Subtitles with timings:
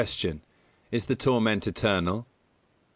[0.91, 2.25] _Is the torment eternal?